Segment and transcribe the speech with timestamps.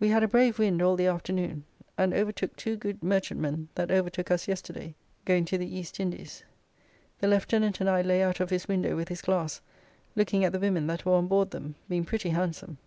[0.00, 1.62] We had a brave wind all the afternoon,
[1.96, 6.42] and overtook two good merchantmen that overtook us yesterday, going to the East Indies.
[7.20, 9.60] The lieutenant and I lay out of his window with his glass,
[10.16, 12.78] looking at the women that were on board them, being pretty handsome.